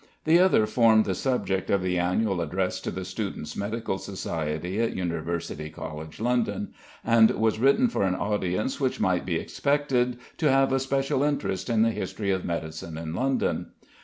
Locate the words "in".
11.69-11.83, 12.97-13.13